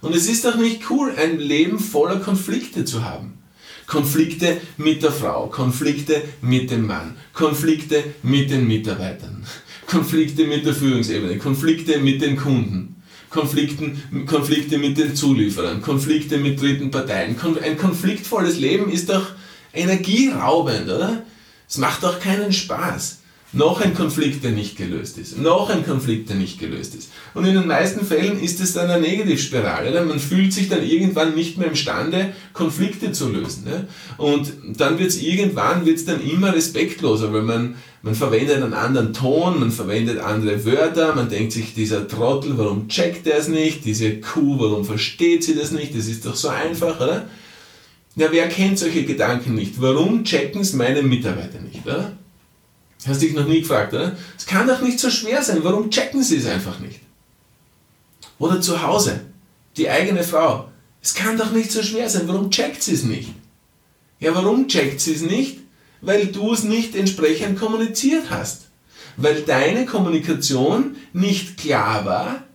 Und 0.00 0.14
es 0.14 0.28
ist 0.28 0.44
doch 0.44 0.56
nicht 0.56 0.90
cool, 0.90 1.12
ein 1.16 1.38
Leben 1.38 1.78
voller 1.78 2.20
Konflikte 2.20 2.84
zu 2.84 3.04
haben. 3.04 3.38
Konflikte 3.86 4.60
mit 4.76 5.02
der 5.02 5.12
Frau, 5.12 5.46
Konflikte 5.46 6.22
mit 6.40 6.70
dem 6.70 6.86
Mann, 6.86 7.16
Konflikte 7.32 8.02
mit 8.22 8.50
den 8.50 8.66
Mitarbeitern, 8.66 9.46
Konflikte 9.86 10.44
mit 10.44 10.66
der 10.66 10.74
Führungsebene, 10.74 11.38
Konflikte 11.38 11.98
mit 11.98 12.20
den 12.20 12.36
Kunden, 12.36 12.95
Konflikten, 13.30 14.26
Konflikte 14.26 14.78
mit 14.78 14.98
den 14.98 15.14
Zulieferern, 15.14 15.82
Konflikte 15.82 16.38
mit 16.38 16.60
dritten 16.60 16.90
Parteien. 16.90 17.36
Ein 17.62 17.76
konfliktvolles 17.76 18.58
Leben 18.58 18.90
ist 18.90 19.10
doch 19.10 19.32
energieraubend, 19.72 20.88
oder? 20.88 21.22
Es 21.68 21.78
macht 21.78 22.02
doch 22.02 22.20
keinen 22.20 22.52
Spaß. 22.52 23.20
Noch 23.56 23.80
ein 23.80 23.94
Konflikt, 23.94 24.44
der 24.44 24.52
nicht 24.52 24.76
gelöst 24.76 25.16
ist. 25.16 25.38
Noch 25.38 25.70
ein 25.70 25.84
Konflikt, 25.84 26.28
der 26.28 26.36
nicht 26.36 26.58
gelöst 26.58 26.94
ist. 26.94 27.10
Und 27.32 27.46
in 27.46 27.54
den 27.54 27.66
meisten 27.66 28.04
Fällen 28.04 28.38
ist 28.38 28.60
es 28.60 28.74
dann 28.74 28.90
eine 28.90 29.00
Negativspirale. 29.00 29.90
Oder? 29.90 30.04
Man 30.04 30.18
fühlt 30.18 30.52
sich 30.52 30.68
dann 30.68 30.84
irgendwann 30.84 31.34
nicht 31.34 31.56
mehr 31.56 31.68
imstande, 31.68 32.34
Konflikte 32.52 33.12
zu 33.12 33.30
lösen. 33.30 33.64
Ne? 33.64 33.88
Und 34.18 34.52
dann 34.76 34.98
wird 34.98 35.08
es 35.08 35.22
irgendwann 35.22 35.86
wird's 35.86 36.04
dann 36.04 36.20
immer 36.20 36.54
respektloser, 36.54 37.32
weil 37.32 37.42
man, 37.42 37.76
man 38.02 38.14
verwendet 38.14 38.56
einen 38.56 38.74
anderen 38.74 39.14
Ton, 39.14 39.58
man 39.58 39.70
verwendet 39.70 40.18
andere 40.18 40.64
Wörter, 40.66 41.14
man 41.14 41.30
denkt 41.30 41.52
sich, 41.52 41.72
dieser 41.72 42.06
Trottel, 42.06 42.58
warum 42.58 42.88
checkt 42.88 43.26
er 43.26 43.38
es 43.38 43.48
nicht? 43.48 43.86
Diese 43.86 44.20
Kuh, 44.20 44.58
warum 44.58 44.84
versteht 44.84 45.44
sie 45.44 45.54
das 45.54 45.70
nicht? 45.70 45.96
Das 45.96 46.08
ist 46.08 46.26
doch 46.26 46.36
so 46.36 46.48
einfach, 46.48 47.00
oder? 47.00 47.26
Ja, 48.16 48.28
wer 48.30 48.48
kennt 48.48 48.78
solche 48.78 49.04
Gedanken 49.04 49.54
nicht? 49.54 49.80
Warum 49.80 50.24
checken 50.24 50.60
es 50.60 50.74
meine 50.74 51.02
Mitarbeiter 51.02 51.60
nicht, 51.60 51.84
oder? 51.86 52.12
Hast 53.06 53.22
dich 53.22 53.34
noch 53.34 53.46
nie 53.46 53.60
gefragt, 53.60 53.94
oder? 53.94 54.16
Es 54.36 54.46
kann 54.46 54.66
doch 54.66 54.80
nicht 54.80 54.98
so 54.98 55.10
schwer 55.10 55.42
sein. 55.42 55.60
Warum 55.62 55.90
checken 55.90 56.22
sie 56.22 56.36
es 56.36 56.46
einfach 56.46 56.78
nicht? 56.80 57.00
Oder 58.38 58.60
zu 58.60 58.82
Hause, 58.82 59.20
die 59.76 59.88
eigene 59.88 60.24
Frau. 60.24 60.68
Es 61.02 61.14
kann 61.14 61.38
doch 61.38 61.52
nicht 61.52 61.70
so 61.70 61.82
schwer 61.82 62.08
sein. 62.08 62.26
Warum 62.26 62.50
checkt 62.50 62.82
sie 62.82 62.94
es 62.94 63.04
nicht? 63.04 63.30
Ja, 64.18 64.34
warum 64.34 64.68
checkt 64.68 65.00
sie 65.00 65.14
es 65.14 65.22
nicht? 65.22 65.58
Weil 66.00 66.26
du 66.26 66.52
es 66.52 66.64
nicht 66.64 66.94
entsprechend 66.96 67.58
kommuniziert 67.58 68.30
hast. 68.30 68.66
Weil 69.16 69.42
deine 69.42 69.86
Kommunikation 69.86 70.96
nicht 71.12 71.56
klar 71.56 72.04
war 72.04 72.46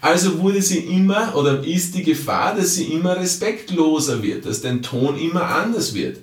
also 0.00 0.40
wurde 0.40 0.62
sie 0.62 0.78
immer 0.78 1.36
oder 1.36 1.62
ist 1.64 1.94
die 1.94 2.02
Gefahr, 2.02 2.54
dass 2.54 2.74
sie 2.74 2.84
immer 2.84 3.16
respektloser 3.16 4.22
wird, 4.22 4.46
dass 4.46 4.62
dein 4.62 4.82
Ton 4.82 5.18
immer 5.18 5.44
anders 5.44 5.94
wird. 5.94 6.18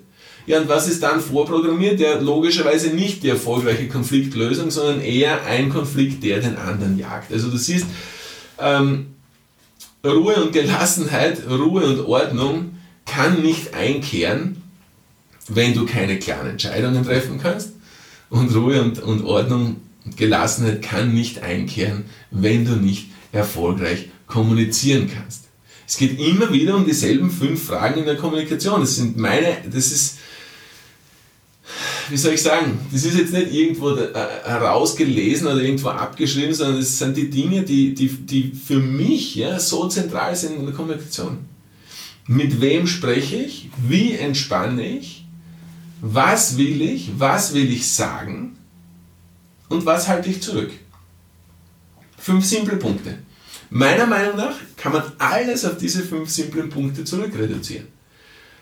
Ja, 0.47 0.61
und 0.61 0.69
was 0.69 0.87
ist 0.87 1.03
dann 1.03 1.19
vorprogrammiert? 1.19 1.99
Ja, 1.99 2.19
logischerweise 2.19 2.89
nicht 2.89 3.21
die 3.21 3.29
erfolgreiche 3.29 3.89
Konfliktlösung, 3.89 4.71
sondern 4.71 5.01
eher 5.01 5.45
ein 5.45 5.69
Konflikt, 5.69 6.23
der 6.23 6.39
den 6.39 6.55
anderen 6.55 6.97
jagt. 6.97 7.33
Also 7.33 7.51
du 7.51 7.57
siehst, 7.57 7.85
ähm, 8.57 9.07
Ruhe 10.05 10.35
und 10.35 10.53
Gelassenheit, 10.53 11.41
Ruhe 11.49 11.85
und 11.85 11.99
Ordnung 12.05 12.77
kann 13.05 13.41
nicht 13.41 13.73
einkehren, 13.73 14.61
wenn 15.49 15.73
du 15.73 15.85
keine 15.85 16.17
klaren 16.17 16.51
Entscheidungen 16.51 17.03
treffen 17.03 17.39
kannst. 17.41 17.73
Und 18.29 18.55
Ruhe 18.55 18.81
und, 18.81 18.99
und 18.99 19.25
Ordnung 19.25 19.77
und 20.05 20.15
Gelassenheit 20.15 20.81
kann 20.81 21.13
nicht 21.13 21.43
einkehren, 21.43 22.05
wenn 22.31 22.63
du 22.63 22.77
nicht 22.77 23.09
erfolgreich 23.33 24.09
kommunizieren 24.27 25.09
kannst. 25.13 25.43
Es 25.85 25.97
geht 25.97 26.19
immer 26.19 26.51
wieder 26.53 26.75
um 26.75 26.85
dieselben 26.85 27.31
fünf 27.31 27.63
Fragen 27.63 27.99
in 27.99 28.05
der 28.05 28.17
Kommunikation. 28.17 28.81
Das 28.81 28.95
sind 28.95 29.17
meine, 29.17 29.57
das 29.65 29.91
ist, 29.91 30.17
wie 32.09 32.17
soll 32.17 32.33
ich 32.33 32.41
sagen, 32.41 32.79
das 32.91 33.03
ist 33.03 33.17
jetzt 33.17 33.33
nicht 33.33 33.53
irgendwo 33.53 33.91
äh, 33.91 34.13
herausgelesen 34.43 35.47
oder 35.47 35.61
irgendwo 35.61 35.89
abgeschrieben, 35.89 36.53
sondern 36.53 36.77
das 36.79 36.97
sind 36.97 37.17
die 37.17 37.29
Dinge, 37.29 37.63
die, 37.63 37.93
die, 37.93 38.07
die 38.07 38.51
für 38.51 38.79
mich 38.79 39.35
ja, 39.35 39.59
so 39.59 39.87
zentral 39.87 40.35
sind 40.35 40.57
in 40.57 40.65
der 40.65 40.73
Kommunikation. 40.73 41.39
Mit 42.27 42.59
wem 42.61 42.87
spreche 42.87 43.37
ich? 43.37 43.69
Wie 43.87 44.13
entspanne 44.13 44.85
ich? 44.85 45.25
Was 46.01 46.57
will 46.57 46.81
ich? 46.81 47.11
Was 47.17 47.53
will 47.53 47.71
ich 47.71 47.89
sagen? 47.89 48.57
Und 49.69 49.85
was 49.85 50.07
halte 50.07 50.29
ich 50.29 50.41
zurück? 50.41 50.71
Fünf 52.17 52.45
simple 52.45 52.77
Punkte. 52.77 53.17
Meiner 53.69 54.05
Meinung 54.05 54.37
nach 54.37 54.55
kann 54.75 54.93
man 54.93 55.03
alles 55.17 55.65
auf 55.65 55.77
diese 55.77 56.03
fünf 56.03 56.29
simplen 56.29 56.69
Punkte 56.69 57.03
zurückreduzieren. 57.03 57.87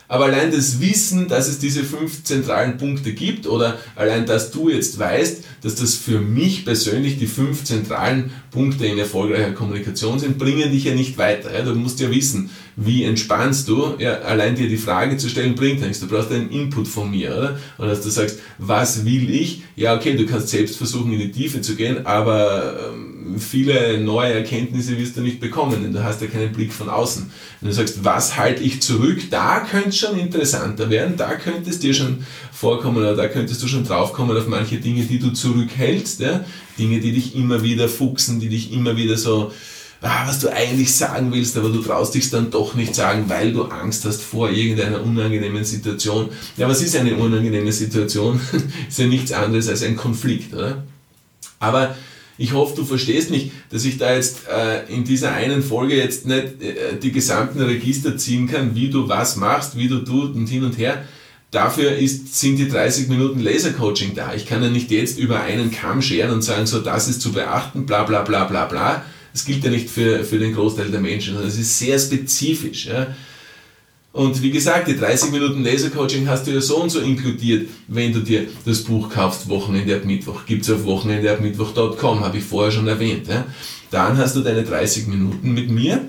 Aber 0.07 0.25
allein 0.25 0.51
das 0.51 0.79
Wissen, 0.79 1.27
dass 1.27 1.47
es 1.47 1.59
diese 1.59 1.83
fünf 1.83 2.23
zentralen 2.23 2.77
Punkte 2.77 3.13
gibt 3.13 3.47
oder 3.47 3.79
allein, 3.95 4.25
dass 4.25 4.51
du 4.51 4.69
jetzt 4.69 4.99
weißt, 4.99 5.43
dass 5.61 5.75
das 5.75 5.95
für 5.95 6.19
mich 6.19 6.65
persönlich 6.65 7.17
die 7.17 7.27
fünf 7.27 7.63
zentralen 7.63 8.31
Punkte 8.51 8.85
in 8.85 8.97
erfolgreicher 8.97 9.53
Kommunikation 9.53 10.19
sind, 10.19 10.37
bringen 10.37 10.71
dich 10.71 10.83
ja 10.83 10.93
nicht 10.93 11.17
weiter. 11.17 11.49
Du 11.63 11.73
musst 11.73 11.99
ja 11.99 12.11
wissen, 12.11 12.49
wie 12.75 13.03
entspannst 13.03 13.67
du. 13.67 13.95
Ja, 13.97 14.19
allein 14.19 14.55
dir 14.55 14.69
die 14.69 14.77
Frage 14.77 15.17
zu 15.17 15.29
stellen, 15.29 15.55
bringt 15.55 15.81
nichts. 15.81 15.99
Du 15.99 16.07
brauchst 16.07 16.31
einen 16.31 16.49
Input 16.51 16.87
von 16.87 17.09
mir. 17.09 17.35
Oder? 17.35 17.59
Und 17.77 17.87
dass 17.87 18.01
du 18.01 18.09
sagst, 18.09 18.39
was 18.57 19.05
will 19.05 19.29
ich? 19.29 19.63
Ja, 19.75 19.95
okay, 19.95 20.15
du 20.15 20.25
kannst 20.25 20.49
selbst 20.49 20.77
versuchen, 20.77 21.13
in 21.13 21.19
die 21.19 21.31
Tiefe 21.31 21.61
zu 21.61 21.75
gehen, 21.75 22.05
aber 22.05 22.91
ähm, 22.93 23.14
viele 23.37 23.99
neue 23.99 24.33
Erkenntnisse 24.33 24.97
wirst 24.97 25.17
du 25.17 25.21
nicht 25.21 25.39
bekommen, 25.39 25.81
denn 25.83 25.93
du 25.93 26.03
hast 26.03 26.21
ja 26.21 26.27
keinen 26.27 26.51
Blick 26.51 26.71
von 26.71 26.89
außen. 26.89 27.29
Wenn 27.59 27.69
du 27.69 27.75
sagst, 27.75 28.03
was 28.03 28.37
halte 28.37 28.63
ich 28.63 28.81
zurück, 28.81 29.29
da 29.29 29.61
könnte 29.61 29.89
es 29.89 29.97
schon 29.97 30.17
interessanter 30.17 30.89
werden, 30.89 31.17
da 31.17 31.35
könnte 31.35 31.69
es 31.69 31.79
dir 31.79 31.93
schon 31.93 32.25
vorkommen 32.51 32.97
oder 32.97 33.15
da 33.15 33.27
könntest 33.27 33.61
du 33.63 33.67
schon 33.67 33.83
draufkommen 33.83 34.37
auf 34.37 34.47
manche 34.47 34.77
Dinge, 34.77 35.03
die 35.03 35.19
du 35.19 35.31
zurückhältst, 35.31 36.19
ja? 36.19 36.45
Dinge, 36.77 36.99
die 36.99 37.13
dich 37.13 37.35
immer 37.35 37.63
wieder 37.63 37.87
fuchsen, 37.87 38.39
die 38.39 38.49
dich 38.49 38.71
immer 38.71 38.97
wieder 38.97 39.17
so, 39.17 39.51
ah, 40.01 40.27
was 40.27 40.39
du 40.39 40.51
eigentlich 40.51 40.93
sagen 40.93 41.31
willst, 41.31 41.57
aber 41.57 41.69
du 41.69 41.81
traust 41.81 42.13
dich 42.13 42.29
dann 42.29 42.51
doch 42.51 42.75
nicht 42.75 42.95
sagen, 42.95 43.25
weil 43.27 43.53
du 43.53 43.63
Angst 43.63 44.05
hast 44.05 44.21
vor 44.21 44.49
irgendeiner 44.49 45.01
unangenehmen 45.01 45.63
Situation. 45.63 46.29
Ja, 46.57 46.67
was 46.67 46.81
ist 46.81 46.95
eine 46.95 47.15
unangenehme 47.15 47.71
Situation? 47.71 48.39
ist 48.89 48.99
ja 48.99 49.07
nichts 49.07 49.31
anderes 49.31 49.67
als 49.67 49.83
ein 49.83 49.95
Konflikt, 49.95 50.53
oder? 50.53 50.83
Aber 51.59 51.95
ich 52.37 52.53
hoffe, 52.53 52.75
du 52.75 52.85
verstehst 52.85 53.31
mich, 53.31 53.51
dass 53.69 53.85
ich 53.85 53.97
da 53.97 54.13
jetzt 54.13 54.47
äh, 54.47 54.91
in 54.93 55.03
dieser 55.03 55.31
einen 55.31 55.63
Folge 55.63 55.95
jetzt 55.95 56.25
nicht 56.25 56.61
äh, 56.61 56.97
die 57.01 57.11
gesamten 57.11 57.61
Register 57.61 58.17
ziehen 58.17 58.47
kann, 58.47 58.75
wie 58.75 58.89
du 58.89 59.07
was 59.07 59.37
machst, 59.37 59.77
wie 59.77 59.87
du 59.87 59.99
tust 59.99 60.35
und 60.35 60.47
hin 60.47 60.63
und 60.63 60.77
her. 60.77 61.05
Dafür 61.51 61.95
ist, 61.95 62.35
sind 62.37 62.57
die 62.57 62.67
30 62.67 63.07
Minuten 63.07 63.39
Lasercoaching 63.39 64.13
da. 64.15 64.33
Ich 64.33 64.45
kann 64.45 64.61
ja 64.61 64.69
nicht 64.69 64.91
jetzt 64.91 65.17
über 65.17 65.39
einen 65.39 65.71
Kamm 65.71 66.01
scheren 66.01 66.31
und 66.31 66.41
sagen, 66.41 66.65
so 66.65 66.79
das 66.79 67.07
ist 67.07 67.21
zu 67.21 67.31
beachten, 67.31 67.85
bla 67.85 68.03
bla 68.03 68.23
bla 68.23 68.43
bla 68.43 68.65
bla. 68.65 69.05
Das 69.31 69.45
gilt 69.45 69.63
ja 69.63 69.69
nicht 69.69 69.89
für, 69.89 70.25
für 70.25 70.39
den 70.39 70.53
Großteil 70.53 70.91
der 70.91 70.99
Menschen, 70.99 71.33
sondern 71.33 71.49
es 71.49 71.57
ist 71.57 71.79
sehr 71.79 71.97
spezifisch. 71.97 72.87
Ja. 72.87 73.15
Und 74.15 74.41
wie 74.41 74.51
gesagt, 74.51 74.87
die 74.87 74.95
30 74.95 75.31
Minuten 75.31 75.61
Lasercoaching 75.61 76.29
hast 76.29 76.47
du 76.47 76.51
ja 76.51 76.61
so 76.61 76.81
und 76.81 76.89
so 76.89 77.01
inkludiert, 77.01 77.67
wenn 77.89 78.13
du 78.13 78.21
dir 78.21 78.47
das 78.63 78.81
Buch 78.81 79.09
kaufst, 79.09 79.49
Wochenende 79.49 79.93
ab 79.93 80.05
Mittwoch. 80.05 80.45
Gibt 80.45 80.63
es 80.63 80.71
auf 80.71 80.85
wochenendeabmittwoch.com, 80.85 82.21
habe 82.21 82.37
ich 82.37 82.45
vorher 82.45 82.71
schon 82.71 82.87
erwähnt. 82.87 83.27
Ja. 83.27 83.43
Dann 83.91 84.17
hast 84.17 84.37
du 84.37 84.39
deine 84.39 84.63
30 84.63 85.07
Minuten 85.07 85.53
mit 85.53 85.69
mir 85.69 86.07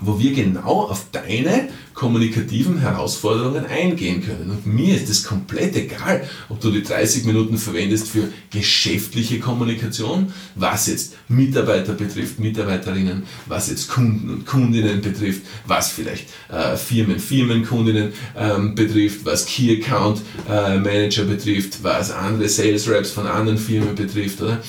wo 0.00 0.18
wir 0.18 0.32
genau 0.32 0.88
auf 0.88 1.06
deine 1.12 1.68
kommunikativen 1.94 2.78
Herausforderungen 2.78 3.66
eingehen 3.66 4.22
können. 4.24 4.50
Und 4.50 4.66
mir 4.66 4.96
ist 4.96 5.08
es 5.08 5.22
komplett 5.22 5.76
egal, 5.76 6.28
ob 6.48 6.60
du 6.60 6.70
die 6.70 6.82
30 6.82 7.24
Minuten 7.24 7.56
verwendest 7.56 8.08
für 8.08 8.28
geschäftliche 8.50 9.38
Kommunikation, 9.38 10.32
was 10.56 10.88
jetzt 10.88 11.14
Mitarbeiter 11.28 11.92
betrifft, 11.92 12.40
Mitarbeiterinnen, 12.40 13.22
was 13.46 13.70
jetzt 13.70 13.88
Kunden 13.88 14.28
und 14.30 14.46
Kundinnen 14.46 15.00
betrifft, 15.00 15.42
was 15.66 15.90
vielleicht 15.90 16.28
äh, 16.50 16.76
Firmen, 16.76 17.20
Firmenkundinnen 17.20 18.12
ähm, 18.36 18.74
betrifft, 18.74 19.24
was 19.24 19.46
Key 19.46 19.80
Account 19.80 20.20
äh, 20.50 20.78
Manager 20.78 21.24
betrifft, 21.24 21.82
was 21.82 22.10
andere 22.10 22.48
Sales 22.48 22.88
Reps 22.88 23.12
von 23.12 23.26
anderen 23.26 23.58
Firmen 23.58 23.94
betrifft, 23.94 24.42
oder? 24.42 24.60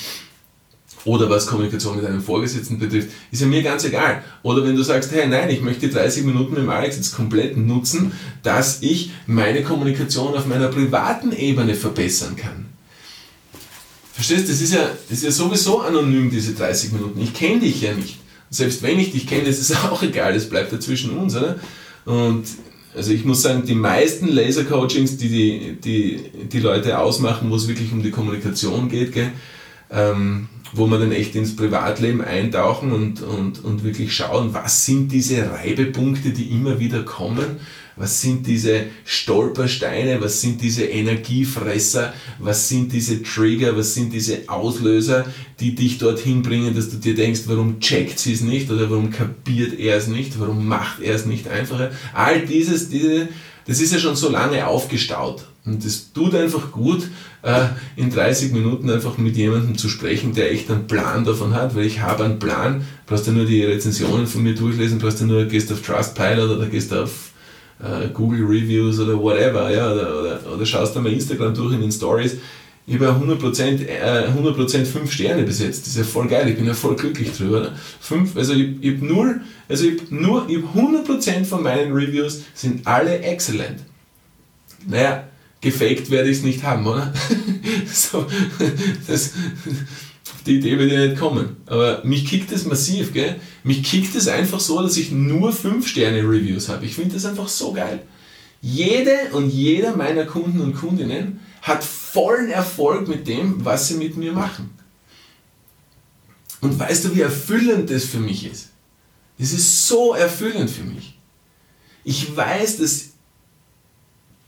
Oder 1.06 1.30
was 1.30 1.48
Kommunikation 1.48 1.98
mit 1.98 2.06
einem 2.06 2.22
Vorgesetzten 2.22 2.80
betrifft, 2.80 3.10
ist 3.32 3.42
ja 3.42 3.48
mir 3.48 3.64
ganz 3.64 3.86
egal. 3.86 4.24
Oder 4.44 4.66
wenn 4.66 4.76
du 4.76 4.84
sagst, 4.84 5.12
hey, 5.12 5.28
nein, 5.28 5.50
ich 5.50 5.62
möchte 5.62 5.88
30 5.88 6.26
Minuten 6.26 6.54
mit 6.54 6.68
Alex 6.68 6.98
jetzt 6.98 7.16
komplett 7.16 7.56
nutzen, 7.56 8.12
dass 8.44 8.82
ich 8.82 9.12
meine 9.28 9.64
Kommunikation 9.64 10.34
auf 10.36 10.48
meiner 10.48 10.68
privaten 10.68 11.32
Ebene 11.32 11.76
verbessern 11.76 12.36
kann. 12.36 12.66
Verstehst 14.14 14.46
du, 14.46 14.52
das 14.52 14.62
ist 14.62 14.74
ja, 14.74 14.90
das 15.10 15.20
ist 15.20 15.24
ja 15.24 15.32
sowieso 15.32 15.82
anonym, 15.82 16.32
diese 16.32 16.54
30 16.54 16.94
Minuten. 16.94 17.22
Ich 17.22 17.34
kenne 17.34 17.60
dich 17.60 17.82
ja 17.82 17.94
nicht. 17.94 18.20
Selbst 18.50 18.82
wenn 18.82 19.00
ich 19.00 19.12
dich 19.12 19.28
kenne, 19.28 19.48
ist 19.48 19.60
es 19.60 19.76
auch 19.84 20.02
egal, 20.02 20.36
es 20.36 20.50
bleibt 20.50 20.72
ja 20.72 20.80
zwischen 20.80 21.12
uns, 21.12 21.36
oder? 21.36 21.60
Und 22.06 22.46
Also 22.96 23.12
ich 23.12 23.26
muss 23.26 23.42
sagen, 23.42 23.64
die 23.66 23.76
meisten 23.76 24.30
Laser-Coachings, 24.30 25.18
die, 25.18 25.28
die 25.28 25.78
die, 25.84 26.48
die 26.48 26.60
Leute 26.60 26.98
ausmachen, 26.98 27.52
wo 27.52 27.56
es 27.56 27.68
wirklich 27.68 27.92
um 27.92 28.02
die 28.02 28.12
Kommunikation 28.12 28.88
geht, 28.90 29.12
gell, 29.12 29.32
ähm, 29.90 30.50
wo 30.74 30.88
man 30.88 31.00
dann 31.00 31.12
echt 31.12 31.36
ins 31.36 31.56
Privatleben 31.56 32.22
eintauchen 32.22 32.92
und, 32.92 33.22
und, 33.22 33.64
und 33.64 33.84
wirklich 33.84 34.14
schauen, 34.14 34.54
was 34.54 34.86
sind 34.86 35.12
diese 35.12 35.52
Reibepunkte, 35.52 36.32
die 36.32 36.52
immer 36.52 36.80
wieder 36.80 37.04
kommen, 37.04 37.60
was 37.96 38.22
sind 38.22 38.46
diese 38.46 38.88
Stolpersteine, 39.06 40.20
was 40.22 40.42
sind 40.42 40.62
diese 40.62 40.84
Energiefresser, 40.84 42.14
was 42.40 42.68
sind 42.68 42.92
diese 42.92 43.24
Trigger, 43.24 43.78
was 43.78 43.94
sind 43.94 44.12
diese 44.12 44.40
Auslöser, 44.48 45.26
die 45.62 45.76
dich 45.76 45.98
dorthin 45.98 46.42
bringen, 46.42 46.76
dass 46.76 46.90
du 46.90 46.98
dir 46.98 47.16
denkst, 47.16 47.42
warum 47.46 47.80
checkt 47.80 48.20
sie 48.20 48.34
es 48.34 48.42
nicht 48.42 48.70
oder 48.70 48.90
warum 48.90 49.12
kapiert 49.12 49.80
er 49.80 49.96
es 49.96 50.08
nicht, 50.08 50.40
warum 50.40 50.68
macht 50.68 51.02
er 51.02 51.16
es 51.16 51.26
nicht 51.26 51.48
einfacher. 51.48 51.92
All 52.14 52.46
dieses, 52.46 52.90
diese, 52.90 53.30
das 53.66 53.80
ist 53.80 53.94
ja 53.94 54.00
schon 54.00 54.18
so 54.18 54.30
lange 54.30 54.68
aufgestaut. 54.68 55.46
Und 55.66 55.84
es 55.84 56.14
tut 56.14 56.36
einfach 56.36 56.72
gut, 56.72 57.10
äh, 57.42 57.66
in 57.96 58.12
30 58.12 58.52
Minuten 58.52 58.90
einfach 58.90 59.18
mit 59.18 59.36
jemandem 59.36 59.78
zu 59.78 59.90
sprechen, 59.90 60.34
der 60.34 60.52
echt 60.52 60.70
einen 60.70 60.86
Plan 60.86 61.26
davon 61.26 61.56
hat, 61.56 61.76
weil 61.76 61.86
ich 61.86 62.02
habe 62.02 62.24
einen 62.24 62.38
Plan, 62.38 62.82
du 62.82 62.86
brauchst 63.08 63.26
ja 63.26 63.34
nur 63.34 63.46
die 63.46 63.64
Rezensionen 63.64 64.28
von 64.28 64.44
mir 64.44 64.54
durchlesen, 64.54 65.00
du 65.00 65.06
brauchst 65.06 65.22
ja 65.22 65.26
nur, 65.26 65.46
gehst 65.46 65.72
auf 65.72 65.82
Trustpilot 65.82 66.52
oder 66.52 66.68
gehst 66.68 66.94
auf 66.94 67.32
äh, 67.80 68.10
Google 68.14 68.46
Reviews 68.46 69.00
oder 69.00 69.20
whatever, 69.20 69.72
ja, 69.72 69.92
oder, 69.92 70.20
oder, 70.20 70.40
oder 70.54 70.66
schaust 70.66 70.96
mal 70.96 71.12
Instagram 71.12 71.56
durch 71.56 71.74
in 71.74 71.82
den 71.82 71.92
Stories. 71.92 72.38
Ich 72.88 72.94
habe 72.96 73.06
ja 73.06 73.16
100%, 73.16 73.88
äh, 73.88 74.28
100 74.28 74.88
5 74.88 75.12
Sterne 75.12 75.42
bis 75.42 75.60
jetzt. 75.60 75.82
Das 75.82 75.88
ist 75.88 75.98
ja 75.98 76.04
voll 76.04 76.28
geil. 76.28 76.48
Ich 76.50 76.56
bin 76.56 76.68
ja 76.68 76.76
voll 76.76 76.96
glücklich 76.96 77.32
drüber. 77.36 77.62
Ne? 77.62 77.72
Fünf, 78.00 78.38
also 78.38 78.54
ich, 78.54 78.76
ich 78.80 78.98
habe 78.98 79.06
nur, 79.08 79.36
also 79.68 79.86
ich 79.86 80.12
nur, 80.12 80.48
ich 80.48 80.58
hab 80.58 80.76
100% 80.76 81.46
von 81.46 81.64
meinen 81.64 81.94
Reviews 81.94 82.44
sind 82.54 82.86
alle 82.86 83.20
excellent. 83.22 83.80
Naja, 84.88 85.24
gefaked 85.66 86.12
werde 86.12 86.30
ich 86.30 86.38
es 86.38 86.44
nicht 86.44 86.64
haben, 86.64 86.86
oder? 86.86 87.12
so, 87.92 88.26
das, 89.08 89.32
die 90.46 90.58
Idee 90.58 90.78
wird 90.78 90.92
ja 90.92 91.08
nicht 91.08 91.20
kommen. 91.20 91.58
Aber 91.66 92.02
mich 92.06 92.26
kickt 92.28 92.52
es 92.52 92.66
massiv, 92.66 93.14
gell? 93.14 93.36
Mich 93.64 93.84
kickt 93.84 94.16
es 94.16 94.28
einfach 94.28 94.60
so, 94.60 94.82
dass 94.82 94.96
ich 94.96 95.12
nur 95.12 95.52
5-Sterne-Reviews 95.52 96.70
habe. 96.70 96.86
Ich 96.86 96.94
finde 96.94 97.16
das 97.16 97.26
einfach 97.26 97.48
so 97.48 97.74
geil. 97.74 98.04
Jede 98.62 99.16
und 99.34 99.50
jeder 99.50 99.96
meiner 99.98 100.26
Kunden 100.26 100.62
und 100.62 100.76
Kundinnen 100.76 101.40
hat 101.64 101.84
vollen 101.84 102.52
Erfolg 102.52 103.08
mit 103.08 103.28
dem, 103.28 103.66
was 103.66 103.88
sie 103.88 103.96
mit 103.96 104.18
mir 104.18 104.34
machen. 104.34 104.70
Und 106.62 106.80
weißt 106.80 107.06
du, 107.06 107.16
wie 107.16 107.22
erfüllend 107.22 107.90
das 107.90 108.06
für 108.06 108.20
mich 108.20 108.46
ist? 108.46 108.70
Es 109.38 109.52
ist 109.52 109.88
so 109.88 110.14
erfüllend 110.14 110.70
für 110.70 110.84
mich. 110.84 111.18
Ich 112.04 112.36
weiß, 112.36 112.78
dass 112.78 113.15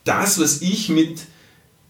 das, 0.08 0.40
was 0.40 0.62
ich 0.62 0.90
mit, 0.90 1.22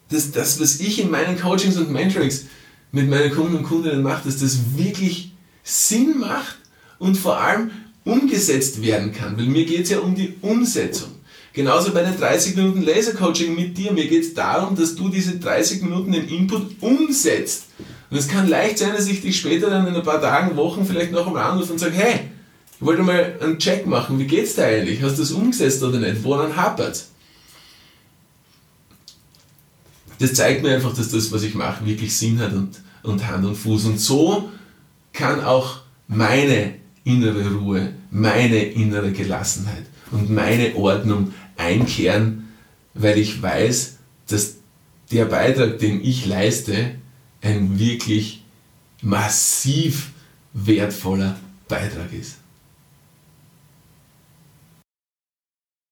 das, 0.10 0.32
das, 0.32 0.60
was 0.60 0.80
ich 0.80 1.02
in 1.02 1.12
meinen 1.12 1.40
Coachings 1.40 1.78
und 1.78 1.92
Mentorings 1.92 2.46
mit 2.92 3.10
meinen 3.10 3.32
Kunden 3.32 3.58
und 3.58 3.64
Kundinnen 3.64 4.02
mache, 4.02 4.26
dass 4.26 4.40
das 4.40 4.60
wirklich 4.76 5.34
Sinn 5.64 6.20
macht 6.20 6.58
und 7.00 7.16
vor 7.18 7.40
allem 7.40 7.72
umgesetzt 8.06 8.82
werden 8.82 9.14
kann. 9.14 9.38
Weil 9.38 9.46
mir 9.46 9.66
geht 9.66 9.84
es 9.84 9.90
ja 9.90 10.00
um 10.00 10.16
die 10.16 10.36
Umsetzung. 10.42 11.10
Genauso 11.54 11.92
bei 11.92 12.04
den 12.04 12.18
30 12.18 12.56
Minuten 12.56 12.84
Laser-Coaching 12.84 13.56
mit 13.56 13.78
dir. 13.78 13.92
Mir 13.92 14.08
geht 14.08 14.24
es 14.24 14.34
darum, 14.34 14.76
dass 14.76 14.96
du 14.96 15.10
diese 15.10 15.40
30 15.40 15.82
Minuten 15.82 16.12
den 16.12 16.28
Input 16.30 16.82
umsetzt. 16.82 17.66
Und 18.10 18.18
es 18.18 18.28
kann 18.28 18.48
leicht 18.48 18.78
sein, 18.78 18.94
dass 18.96 19.08
ich 19.08 19.22
dich 19.22 19.38
später 19.38 19.70
dann 19.70 19.88
in 19.88 19.96
ein 19.96 20.04
paar 20.04 20.22
Tagen, 20.22 20.56
Wochen 20.56 20.86
vielleicht 20.86 21.12
noch 21.12 21.28
einmal 21.28 21.44
anrufe 21.44 21.74
und 21.74 21.80
sage, 21.80 21.96
hey, 21.96 22.20
ich 22.80 22.86
wollte 22.86 23.02
mal 23.02 23.38
einen 23.42 23.58
Check 23.58 23.88
machen, 23.88 24.20
wie 24.20 24.28
geht's 24.28 24.54
dir 24.54 24.66
eigentlich? 24.66 25.02
Hast 25.02 25.18
du 25.18 25.24
das 25.24 25.32
umgesetzt 25.32 25.82
oder 25.84 26.00
nicht? 26.00 26.24
Woran 26.24 26.56
hapert 26.56 27.06
Das 30.20 30.34
zeigt 30.34 30.64
mir 30.64 30.76
einfach, 30.76 30.96
dass 30.96 31.10
das, 31.10 31.32
was 31.32 31.44
ich 31.44 31.54
mache, 31.54 31.86
wirklich 31.86 32.16
Sinn 32.16 32.40
hat 32.40 32.54
und, 32.54 32.82
und 33.04 33.28
Hand 33.28 33.46
und 33.46 33.56
Fuß. 33.56 33.86
Und 33.86 34.00
so 34.00 34.50
kann 35.14 35.44
auch 35.44 35.82
meine 36.08 36.76
innere 37.04 37.54
Ruhe, 37.54 37.94
meine 38.12 38.64
innere 38.64 39.12
Gelassenheit 39.12 39.86
und 40.12 40.30
meine 40.30 40.76
Ordnung 40.76 41.34
einkehren, 41.56 42.50
weil 42.94 43.18
ich 43.18 43.42
weiß, 43.42 43.98
dass 44.28 44.58
der 45.12 45.26
Beitrag, 45.26 45.80
den 45.80 46.04
ich 46.04 46.26
leiste, 46.26 46.96
ein 47.42 47.80
wirklich 47.80 48.44
massiv 49.02 50.12
wertvoller 50.54 51.38
Beitrag 51.68 52.12
ist. 52.14 52.38